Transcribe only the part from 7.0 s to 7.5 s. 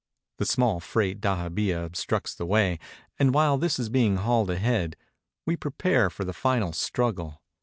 gle.